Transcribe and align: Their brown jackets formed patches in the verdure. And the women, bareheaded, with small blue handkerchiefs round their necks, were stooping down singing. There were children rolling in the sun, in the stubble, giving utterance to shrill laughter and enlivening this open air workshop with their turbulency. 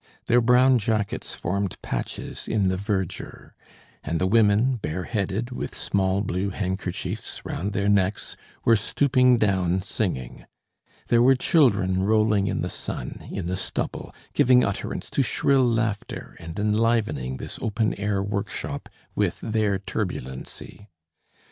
Their 0.25 0.41
brown 0.41 0.79
jackets 0.79 1.35
formed 1.35 1.79
patches 1.83 2.47
in 2.47 2.69
the 2.69 2.75
verdure. 2.75 3.51
And 4.03 4.19
the 4.19 4.25
women, 4.25 4.77
bareheaded, 4.77 5.51
with 5.51 5.77
small 5.77 6.21
blue 6.21 6.49
handkerchiefs 6.49 7.45
round 7.45 7.73
their 7.73 7.87
necks, 7.87 8.35
were 8.65 8.75
stooping 8.75 9.37
down 9.37 9.83
singing. 9.83 10.45
There 11.09 11.21
were 11.21 11.35
children 11.35 12.01
rolling 12.01 12.47
in 12.47 12.63
the 12.63 12.67
sun, 12.71 13.27
in 13.31 13.45
the 13.45 13.55
stubble, 13.55 14.11
giving 14.33 14.65
utterance 14.65 15.07
to 15.11 15.21
shrill 15.21 15.67
laughter 15.71 16.35
and 16.39 16.57
enlivening 16.57 17.37
this 17.37 17.59
open 17.61 17.93
air 17.99 18.23
workshop 18.23 18.89
with 19.13 19.39
their 19.41 19.77
turbulency. 19.77 20.89